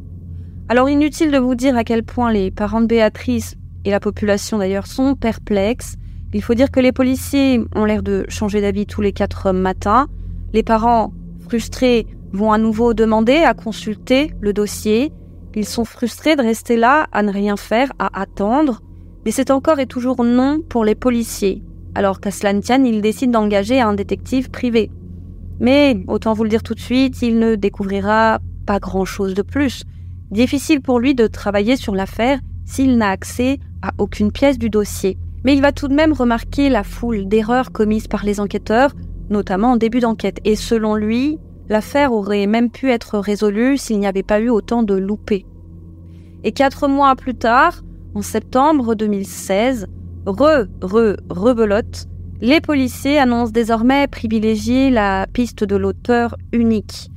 [0.67, 3.53] Alors inutile de vous dire à quel point les parents de Béatrice
[3.85, 5.93] et la population d'ailleurs sont perplexes.
[6.33, 10.07] Il faut dire que les policiers ont l'air de changer d'avis tous les quatre matins.
[10.53, 11.13] Les parents,
[11.47, 15.11] frustrés, vont à nouveau demander à consulter le dossier.
[15.53, 18.81] Ils sont frustrés de rester là, à ne rien faire, à attendre.
[19.25, 21.63] Mais c'est encore et toujours non pour les policiers.
[21.95, 24.89] Alors qu'à cela ne tienne, ils d'engager un détective privé.
[25.59, 29.83] Mais, autant vous le dire tout de suite, il ne découvrira pas grand-chose de plus.
[30.31, 35.17] Difficile pour lui de travailler sur l'affaire s'il n'a accès à aucune pièce du dossier.
[35.43, 38.93] Mais il va tout de même remarquer la foule d'erreurs commises par les enquêteurs,
[39.29, 40.39] notamment en début d'enquête.
[40.45, 41.37] Et selon lui,
[41.69, 45.45] l'affaire aurait même pu être résolue s'il n'y avait pas eu autant de loupés.
[46.43, 47.83] Et quatre mois plus tard,
[48.15, 49.87] en septembre 2016,
[50.25, 52.07] re, re, rebelote,
[52.41, 57.09] les policiers annoncent désormais privilégier la piste de l'auteur unique.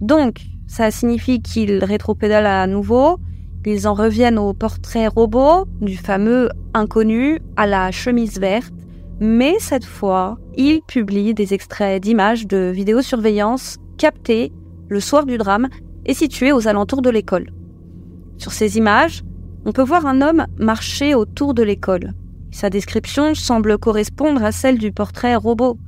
[0.00, 3.18] Donc, ça signifie qu'ils rétropédalent à nouveau,
[3.66, 8.74] ils en reviennent au portrait robot du fameux inconnu à la chemise verte,
[9.20, 14.52] mais cette fois, ils publient des extraits d'images de vidéosurveillance captées
[14.88, 15.68] le soir du drame
[16.04, 17.50] et situées aux alentours de l'école.
[18.36, 19.22] Sur ces images,
[19.64, 22.12] on peut voir un homme marcher autour de l'école.
[22.50, 25.78] Sa description semble correspondre à celle du portrait robot.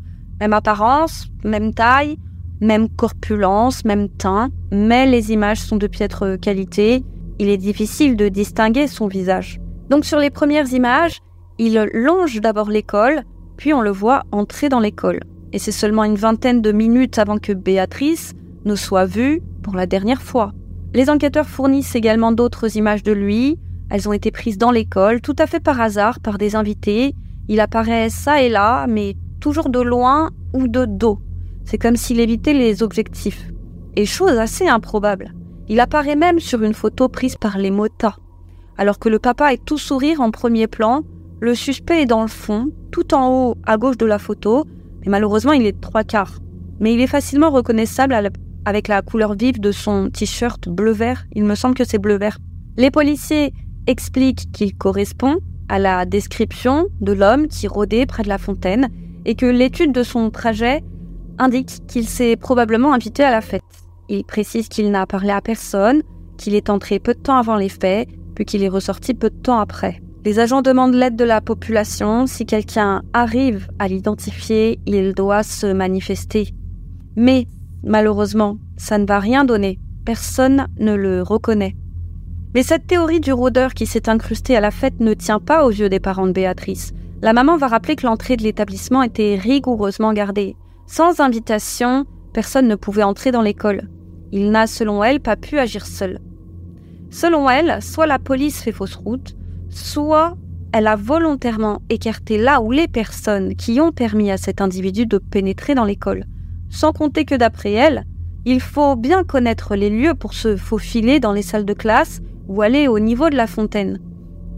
[0.40, 2.18] Même apparence, même taille,
[2.60, 7.04] même corpulence, même teint, mais les images sont de piètre qualité
[7.38, 9.60] il est difficile de distinguer son visage.
[9.90, 11.20] Donc sur les premières images,
[11.58, 13.24] il longe d'abord l'école,
[13.56, 15.20] puis on le voit entrer dans l'école.
[15.52, 18.32] Et c'est seulement une vingtaine de minutes avant que Béatrice
[18.64, 20.52] ne soit vue pour la dernière fois.
[20.94, 23.58] Les enquêteurs fournissent également d'autres images de lui.
[23.90, 27.14] Elles ont été prises dans l'école, tout à fait par hasard, par des invités.
[27.48, 31.20] Il apparaît ça et là, mais toujours de loin ou de dos.
[31.64, 33.48] C'est comme s'il évitait les objectifs.
[33.94, 35.32] Et chose assez improbable.
[35.68, 38.16] Il apparaît même sur une photo prise par les motas.
[38.78, 41.02] Alors que le papa est tout sourire en premier plan,
[41.40, 44.64] le suspect est dans le fond, tout en haut à gauche de la photo,
[45.00, 46.38] mais malheureusement il est trois quarts.
[46.80, 48.14] Mais il est facilement reconnaissable
[48.64, 52.38] avec la couleur vive de son t-shirt bleu-vert, il me semble que c'est bleu-vert.
[52.76, 53.52] Les policiers
[53.86, 58.88] expliquent qu'il correspond à la description de l'homme qui rôdait près de la fontaine
[59.24, 60.82] et que l'étude de son trajet
[61.38, 63.62] indique qu'il s'est probablement invité à la fête.
[64.08, 66.02] Il précise qu'il n'a parlé à personne,
[66.38, 69.34] qu'il est entré peu de temps avant les faits, puis qu'il est ressorti peu de
[69.36, 70.00] temps après.
[70.24, 72.26] Les agents demandent l'aide de la population.
[72.26, 76.52] Si quelqu'un arrive à l'identifier, il doit se manifester.
[77.16, 77.46] Mais,
[77.84, 79.78] malheureusement, ça ne va rien donner.
[80.04, 81.76] Personne ne le reconnaît.
[82.54, 85.70] Mais cette théorie du rôdeur qui s'est incrusté à la fête ne tient pas aux
[85.70, 86.92] yeux des parents de Béatrice.
[87.22, 90.56] La maman va rappeler que l'entrée de l'établissement était rigoureusement gardée.
[90.86, 93.88] Sans invitation, personne ne pouvait entrer dans l'école.
[94.32, 96.20] Il n'a, selon elle, pas pu agir seul.
[97.10, 99.36] Selon elle, soit la police fait fausse route,
[99.70, 100.36] soit
[100.72, 105.18] elle a volontairement écarté là où les personnes qui ont permis à cet individu de
[105.18, 106.26] pénétrer dans l'école.
[106.68, 108.04] Sans compter que d'après elle,
[108.44, 112.62] il faut bien connaître les lieux pour se faufiler dans les salles de classe ou
[112.62, 113.98] aller au niveau de la fontaine.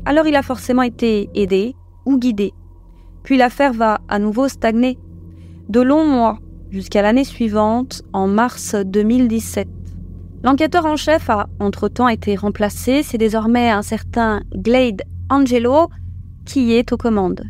[0.04, 1.74] Alors il a forcément été aidé
[2.06, 2.52] ou guidé.
[3.22, 4.98] Puis l'affaire va à nouveau stagner.
[5.68, 6.38] De longs mois,
[6.70, 9.68] jusqu'à l'année suivante, en mars 2017.
[10.44, 15.88] L'enquêteur en chef a entre-temps été remplacé, c'est désormais un certain Glade Angelo
[16.46, 17.44] qui est aux commandes.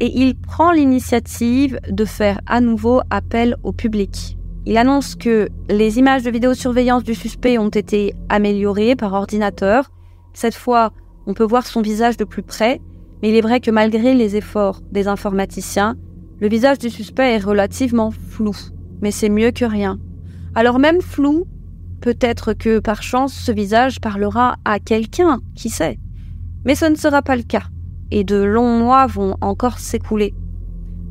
[0.00, 4.38] Et il prend l'initiative de faire à nouveau appel au public.
[4.66, 9.90] Il annonce que les images de vidéosurveillance du suspect ont été améliorées par ordinateur.
[10.34, 10.92] Cette fois,
[11.26, 12.80] on peut voir son visage de plus près,
[13.22, 15.96] mais il est vrai que malgré les efforts des informaticiens,
[16.40, 18.54] le visage du suspect est relativement flou,
[19.00, 19.98] mais c'est mieux que rien.
[20.54, 21.46] Alors même flou,
[22.00, 25.98] peut-être que par chance ce visage parlera à quelqu'un, qui sait?
[26.64, 27.64] Mais ce ne sera pas le cas,
[28.10, 30.34] et de longs mois vont encore s'écouler.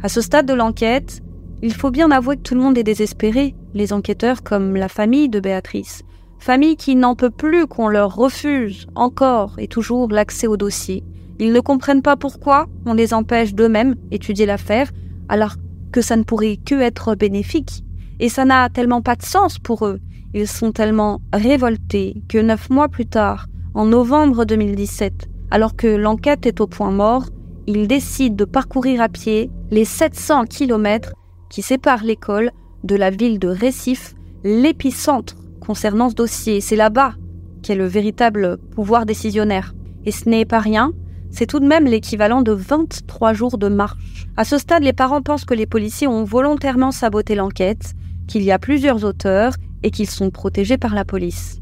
[0.02, 1.22] À ce stade de l'enquête,
[1.62, 5.30] il faut bien avouer que tout le monde est désespéré, les enquêteurs comme la famille
[5.30, 6.04] de Béatrice.
[6.40, 11.04] Famille qui n'en peut plus qu'on leur refuse encore et toujours l'accès au dossier.
[11.38, 14.90] Ils ne comprennent pas pourquoi on les empêche d'eux-mêmes étudier l'affaire,
[15.28, 15.56] alors
[15.92, 17.84] que ça ne pourrait que être bénéfique.
[18.22, 20.00] Et ça n'a tellement pas de sens pour eux.
[20.34, 26.46] Ils sont tellement révoltés que neuf mois plus tard, en novembre 2017, alors que l'enquête
[26.46, 27.26] est au point mort,
[27.68, 31.14] ils décident de parcourir à pied les 700 kilomètres
[31.50, 32.52] qui séparent l'école
[32.84, 36.62] de la ville de Récif, l'épicentre concernant ce dossier.
[36.62, 37.14] C'est là-bas
[37.62, 39.74] qu'est le véritable pouvoir décisionnaire.
[40.06, 40.94] Et ce n'est pas rien,
[41.32, 44.28] c'est tout de même l'équivalent de 23 jours de marche.
[44.38, 47.94] À ce stade, les parents pensent que les policiers ont volontairement saboté l'enquête,
[48.28, 51.60] qu'il y a plusieurs auteurs et qu'ils sont protégés par la police.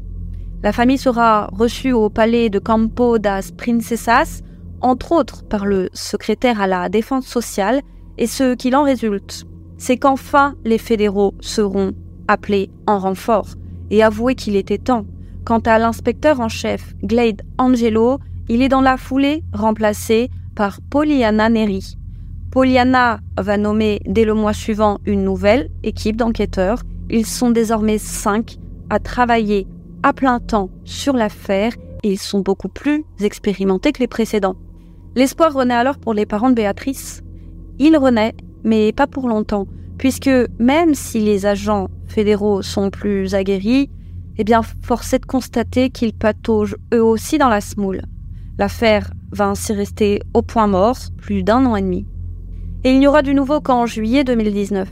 [0.62, 4.42] La famille sera reçue au palais de Campo das Princesas,
[4.80, 7.80] entre autres par le secrétaire à la défense sociale,
[8.16, 9.46] et ce qu'il en résulte,
[9.78, 11.92] c'est qu'enfin les fédéraux seront
[12.26, 13.54] appelés en renfort
[13.90, 15.06] et avouer qu'il était temps.
[15.44, 18.18] Quant à l'inspecteur en chef, Glade Angelo,
[18.50, 21.96] il est dans la foulée remplacé par Poliana Neri.
[22.50, 26.82] Poliana va nommer dès le mois suivant une nouvelle équipe d'enquêteurs.
[27.08, 28.56] Ils sont désormais cinq
[28.90, 29.66] à travailler
[30.02, 34.56] à plein temps sur l'affaire et ils sont beaucoup plus expérimentés que les précédents.
[35.14, 37.22] L'espoir renaît alors pour les parents de Béatrice.
[37.78, 39.66] Il renaît, mais pas pour longtemps,
[39.98, 43.90] puisque même si les agents fédéraux sont plus aguerris,
[44.38, 48.02] eh bien, force est de constater qu'ils pataugent eux aussi dans la smoule.
[48.56, 52.06] L'affaire va ainsi rester au point mort plus d'un an et demi.
[52.84, 54.88] Et il n'y aura du nouveau qu'en juillet 2019.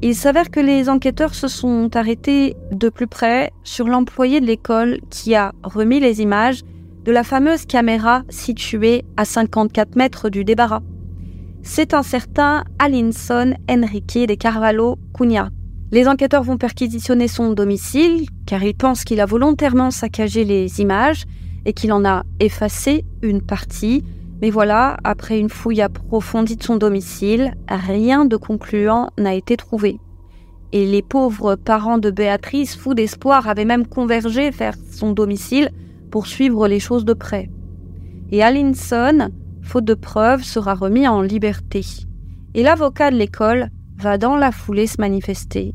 [0.00, 5.00] Il s'avère que les enquêteurs se sont arrêtés de plus près sur l'employé de l'école
[5.10, 6.62] qui a remis les images
[7.04, 10.82] de la fameuse caméra située à 54 mètres du débarras.
[11.70, 15.50] C'est un certain Alinson Enrique de Carvalho Cunha.
[15.92, 21.24] Les enquêteurs vont perquisitionner son domicile car ils pensent qu'il a volontairement saccagé les images
[21.66, 24.02] et qu'il en a effacé une partie.
[24.40, 30.00] Mais voilà, après une fouille approfondie de son domicile, rien de concluant n'a été trouvé.
[30.72, 35.70] Et les pauvres parents de Béatrice, fous d'espoir, avaient même convergé vers son domicile
[36.10, 37.50] pour suivre les choses de près.
[38.32, 39.28] Et Alinson,
[39.68, 41.84] faute de preuves, sera remis en liberté.
[42.54, 45.74] Et l'avocat de l'école va dans la foulée se manifester.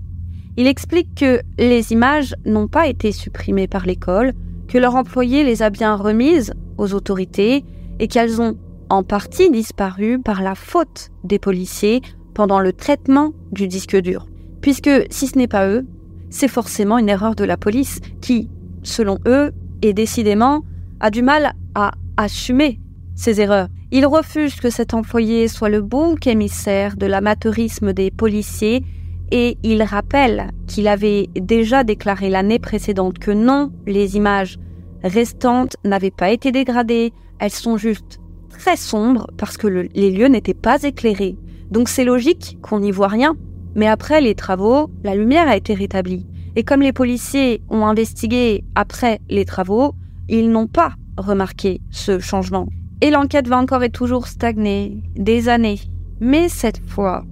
[0.57, 4.33] Il explique que les images n'ont pas été supprimées par l'école,
[4.67, 7.63] que leur employé les a bien remises aux autorités
[7.99, 8.57] et qu'elles ont
[8.89, 12.01] en partie disparu par la faute des policiers
[12.33, 14.27] pendant le traitement du disque dur.
[14.61, 15.85] Puisque si ce n'est pas eux,
[16.29, 18.49] c'est forcément une erreur de la police qui,
[18.81, 19.51] selon eux,
[19.81, 20.63] et décidément,
[20.99, 22.79] a du mal à assumer
[23.15, 23.67] ses erreurs.
[23.91, 28.83] Ils refusent que cet employé soit le bon émissaire de l'amateurisme des policiers
[29.31, 34.57] et il rappelle qu'il avait déjà déclaré l'année précédente que non, les images
[35.03, 40.53] restantes n'avaient pas été dégradées, elles sont juste très sombres parce que les lieux n'étaient
[40.53, 41.35] pas éclairés.
[41.71, 43.35] Donc c'est logique qu'on n'y voit rien.
[43.75, 46.27] Mais après les travaux, la lumière a été rétablie.
[46.55, 49.95] Et comme les policiers ont investigué après les travaux,
[50.29, 52.67] ils n'ont pas remarqué ce changement.
[53.03, 55.81] Et l'enquête va encore et toujours stagner, des années.
[56.21, 57.25] Mais cette fois,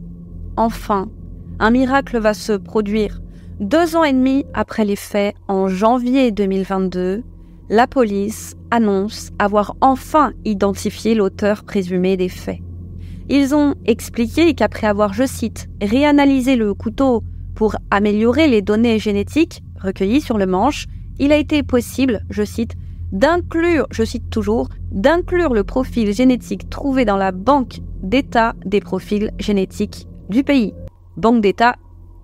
[0.58, 1.08] enfin,
[1.60, 3.22] un miracle va se produire.
[3.62, 7.24] Deux ans et demi après les faits, en janvier 2022,
[7.70, 12.60] la police annonce avoir enfin identifié l'auteur présumé des faits.
[13.30, 17.24] Ils ont expliqué qu'après avoir, je cite, réanalysé le couteau
[17.56, 22.74] pour améliorer les données génétiques recueillies sur le manche, il a été possible, je cite,
[23.12, 29.32] d'inclure, je cite toujours, d'inclure le profil génétique trouvé dans la banque d'état des profils
[29.40, 30.74] génétiques du pays
[31.18, 31.76] banque d'État,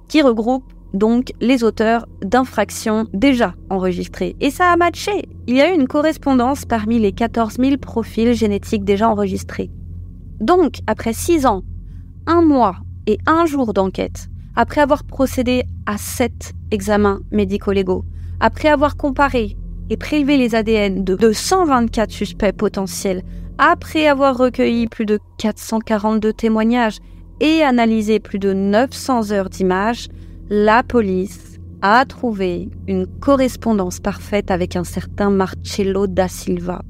[0.08, 4.36] qui regroupe donc les auteurs d'infractions déjà enregistrées.
[4.40, 5.28] Et ça a matché.
[5.48, 9.70] Il y a eu une correspondance parmi les 14 000 profils génétiques déjà enregistrés.
[10.40, 11.64] Donc, après six ans,
[12.26, 18.06] un mois et un jour d'enquête, après avoir procédé à sept examens médico-légaux,
[18.40, 19.58] après avoir comparé
[19.90, 23.24] et prélevé les ADN de, de 124 suspects potentiels,
[23.58, 27.00] après avoir recueilli plus de 442 témoignages
[27.40, 30.08] et analysé plus de 900 heures d'images,
[30.50, 36.82] la police a trouvé une correspondance parfaite avec un certain Marcello da Silva.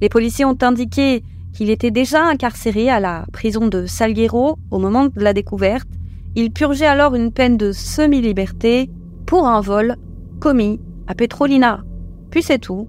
[0.00, 5.06] Les policiers ont indiqué qu'il était déjà incarcéré à la prison de Salguero au moment
[5.06, 5.88] de la découverte.
[6.34, 8.90] Il purgeait alors une peine de semi-liberté
[9.26, 9.96] pour un vol
[10.40, 11.84] commis à Petrolina.
[12.32, 12.88] Puis c'est tout.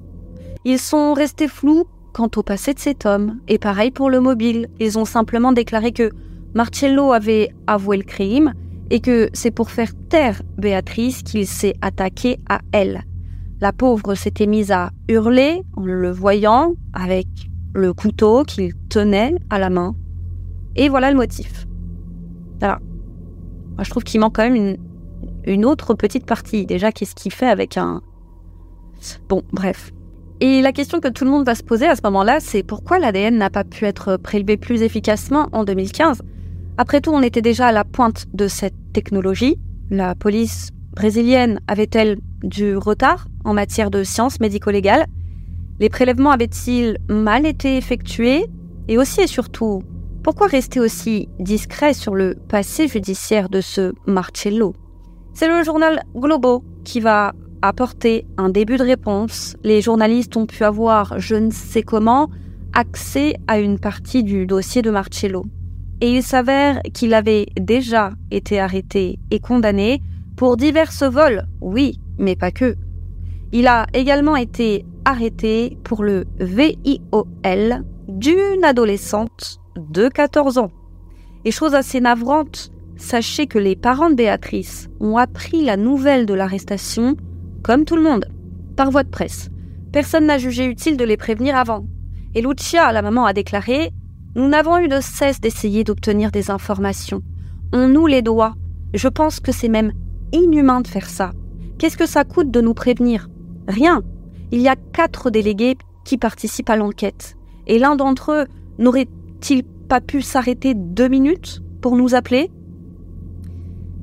[0.66, 4.70] Ils sont restés flous quant au passé de cet homme, et pareil pour le mobile.
[4.80, 6.12] Ils ont simplement déclaré que
[6.56, 8.54] Marcello avait avoué le crime
[8.90, 13.04] et que c'est pour faire taire Béatrice qu'il s'est attaqué à elle.
[13.60, 17.28] La pauvre s'était mise à hurler en le voyant avec
[17.74, 19.96] le couteau qu'il tenait à la main.
[20.76, 21.68] Et voilà le motif.
[22.62, 22.80] Alors,
[23.76, 24.78] moi je trouve qu'il manque quand même une,
[25.46, 26.66] une autre petite partie.
[26.66, 28.02] Déjà, qu'est-ce qu'il fait avec un...
[29.30, 29.91] Bon, bref.
[30.39, 32.99] Et la question que tout le monde va se poser à ce moment-là, c'est pourquoi
[32.99, 36.22] l'ADN n'a pas pu être prélevé plus efficacement en 2015
[36.76, 39.60] après tout, on était déjà à la pointe de cette technologie.
[39.91, 45.06] La police brésilienne avait-elle du retard en matière de sciences médico-légales?
[45.80, 48.45] Les prélèvements avaient-ils mal été effectués?
[48.88, 49.84] Et aussi et surtout,
[50.24, 54.74] pourquoi rester aussi discret sur le passé judiciaire de ce Marcello?
[55.36, 57.34] C'est le journal Globo qui va
[57.64, 59.55] apporté un début de réponse.
[59.64, 62.30] Les journalistes ont pu avoir, je ne sais comment,
[62.74, 65.45] accès à une partie du dossier de Marcello.
[66.01, 70.01] Et il s'avère qu'il avait déjà été arrêté et condamné
[70.36, 72.76] pour divers vols, oui, mais pas que.
[73.53, 80.72] Il a également été arrêté pour le VIOL d'une adolescente de 14 ans.
[81.45, 86.34] Et chose assez navrante, sachez que les parents de Béatrice ont appris la nouvelle de
[86.34, 87.16] l'arrestation,
[87.64, 88.26] comme tout le monde,
[88.76, 89.49] par voie de presse.
[89.91, 91.86] Personne n'a jugé utile de les prévenir avant.
[92.36, 93.91] Et Lucia, la maman, a déclaré
[94.36, 97.22] Nous n'avons eu de cesse d'essayer d'obtenir des informations.
[97.72, 98.55] On nous les doit.
[98.93, 99.93] Je pense que c'est même
[100.32, 101.32] inhumain de faire ça.
[101.78, 103.30] Qu'est-ce que ça coûte de nous prévenir?
[103.68, 104.01] Rien.
[104.51, 107.36] Il y a quatre délégués qui participent à l'enquête.
[107.68, 108.45] Et l'un d'entre eux
[108.78, 112.51] n'aurait-il pas pu s'arrêter deux minutes pour nous appeler?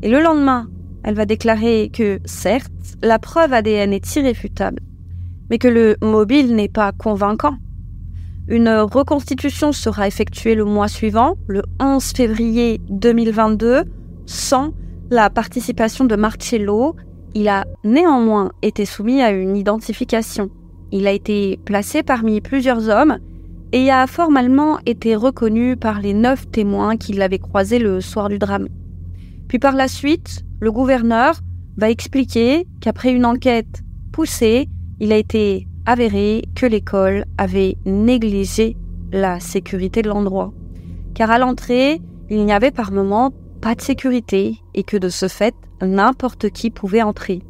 [0.02, 0.68] Et le lendemain,
[1.02, 2.70] elle va déclarer que, certes,
[3.02, 4.80] la preuve ADN est irréfutable,
[5.48, 7.56] mais que le mobile n'est pas convaincant.
[8.48, 13.84] Une reconstitution sera effectuée le mois suivant, le 11 février 2022,
[14.26, 14.72] sans
[15.10, 16.96] la participation de Marcello.
[17.34, 20.50] Il a néanmoins été soumis à une identification.
[20.90, 23.18] Il a été placé parmi plusieurs hommes
[23.72, 28.38] et a formellement été reconnu par les neuf témoins qui l'avaient croisé le soir du
[28.38, 28.66] drame.
[29.46, 31.40] Puis par la suite, le gouverneur
[31.76, 33.82] va expliquer qu'après une enquête
[34.12, 34.68] poussée,
[35.00, 38.76] il a été avéré que l'école avait négligé
[39.12, 40.52] la sécurité de l'endroit.
[41.14, 45.28] Car à l'entrée, il n'y avait par moment pas de sécurité et que de ce
[45.28, 47.42] fait, n'importe qui pouvait entrer.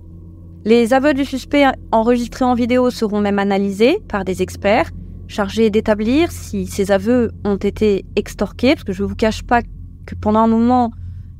[0.64, 4.90] Les aveux du suspect enregistrés en vidéo seront même analysés par des experts
[5.30, 9.62] chargé d'établir si ces aveux ont été extorqués, parce que je ne vous cache pas
[9.62, 10.90] que pendant un moment,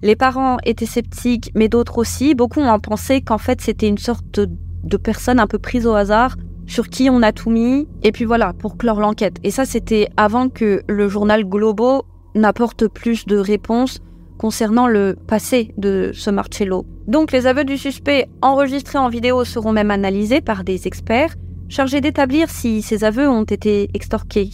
[0.03, 2.35] les parents étaient sceptiques, mais d'autres aussi.
[2.35, 6.37] Beaucoup ont pensé qu'en fait, c'était une sorte de personne un peu prise au hasard
[6.67, 9.37] sur qui on a tout mis, et puis voilà, pour clore l'enquête.
[9.43, 13.99] Et ça, c'était avant que le journal Globo n'apporte plus de réponses
[14.39, 16.87] concernant le passé de ce Marcello.
[17.09, 21.35] Donc les aveux du suspect enregistrés en vidéo seront même analysés par des experts
[21.69, 24.51] chargés d'établir si ces aveux ont été extorqués.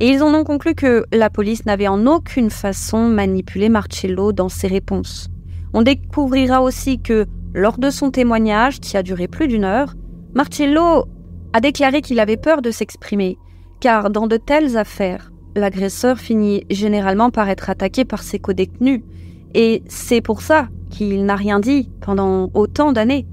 [0.00, 4.48] Et ils en ont conclu que la police n'avait en aucune façon manipulé Marcello dans
[4.48, 5.28] ses réponses.
[5.74, 9.94] On découvrira aussi que, lors de son témoignage, qui a duré plus d'une heure,
[10.34, 11.06] Marcello
[11.52, 13.38] a déclaré qu'il avait peur de s'exprimer,
[13.80, 19.02] car dans de telles affaires, l'agresseur finit généralement par être attaqué par ses codétenus,
[19.54, 23.26] et c'est pour ça qu'il n'a rien dit pendant autant d'années.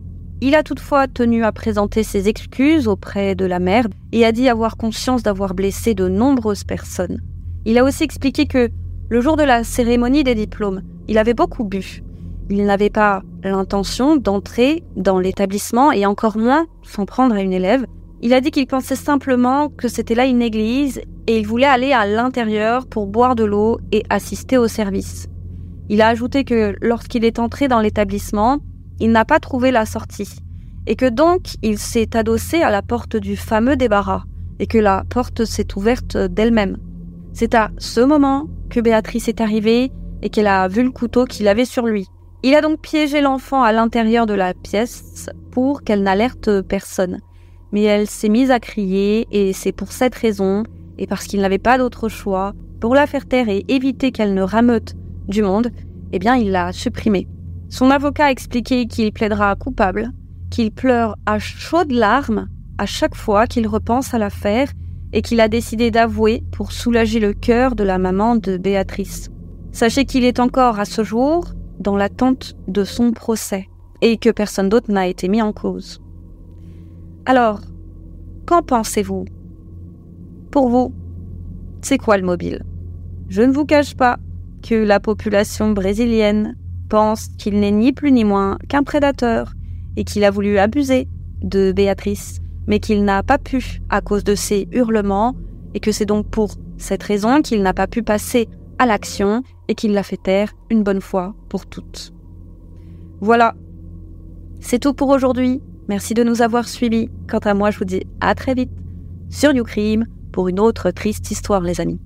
[0.47, 4.47] Il a toutefois tenu à présenter ses excuses auprès de la mère et a dit
[4.47, 7.19] avoir conscience d'avoir blessé de nombreuses personnes.
[7.65, 8.69] Il a aussi expliqué que,
[9.09, 12.03] le jour de la cérémonie des diplômes, il avait beaucoup bu.
[12.51, 17.87] Il n'avait pas l'intention d'entrer dans l'établissement et encore moins s'en prendre à une élève.
[18.21, 21.91] Il a dit qu'il pensait simplement que c'était là une église et il voulait aller
[21.91, 25.25] à l'intérieur pour boire de l'eau et assister au service.
[25.89, 28.59] Il a ajouté que lorsqu'il est entré dans l'établissement,
[28.99, 30.39] il n'a pas trouvé la sortie,
[30.87, 34.23] et que donc il s'est adossé à la porte du fameux débarras,
[34.59, 36.77] et que la porte s'est ouverte d'elle-même.
[37.33, 39.91] C'est à ce moment que Béatrice est arrivée
[40.21, 42.07] et qu'elle a vu le couteau qu'il avait sur lui.
[42.43, 47.19] Il a donc piégé l'enfant à l'intérieur de la pièce pour qu'elle n'alerte personne.
[47.71, 50.63] Mais elle s'est mise à crier et c'est pour cette raison,
[50.97, 54.41] et parce qu'il n'avait pas d'autre choix, pour la faire taire et éviter qu'elle ne
[54.41, 54.95] rameute
[55.27, 55.71] du monde,
[56.13, 57.27] eh bien il l'a supprimée.
[57.69, 60.11] Son avocat a expliqué qu'il plaidera coupable,
[60.49, 62.47] qu'il pleure à chaudes larmes
[62.77, 64.69] à chaque fois qu'il repense à l'affaire
[65.13, 69.29] et qu'il a décidé d'avouer pour soulager le cœur de la maman de Béatrice.
[69.71, 71.45] Sachez qu'il est encore à ce jour
[71.79, 73.67] dans l'attente de son procès
[74.01, 76.01] et que personne d'autre n'a été mis en cause.
[77.25, 77.61] Alors,
[78.45, 79.25] qu'en pensez-vous?
[80.51, 80.93] Pour vous,
[81.81, 82.63] c'est quoi le mobile?
[83.29, 84.17] Je ne vous cache pas
[84.61, 86.55] que la population brésilienne
[86.87, 89.53] pense qu'il n'est ni plus ni moins qu'un prédateur
[89.97, 91.07] et qu'il a voulu abuser
[91.41, 95.35] de Béatrice, mais qu'il n'a pas pu à cause de ses hurlements
[95.73, 98.47] et que c'est donc pour cette raison qu'il n'a pas pu passer
[98.79, 102.13] à l'action et qu'il l'a fait taire une bonne fois pour toutes.
[103.21, 103.55] Voilà,
[104.59, 105.61] c'est tout pour aujourd'hui.
[105.87, 107.09] Merci de nous avoir suivis.
[107.29, 108.71] Quant à moi, je vous dis à très vite
[109.29, 111.99] sur YouCrime pour une autre triste histoire, les amis.